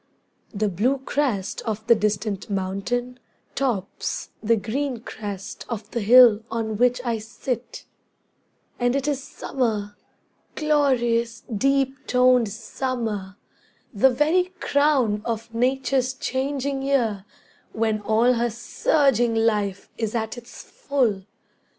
[0.51, 3.19] The blue crest of the distant mountain,
[3.53, 7.85] tops The green crest of the hill on which I sit;
[8.79, 9.95] And it is summer,
[10.55, 13.37] glorious, deep toned summer,
[13.93, 17.23] The very crown of nature's changing year
[17.71, 21.25] When all her surging life is at its full.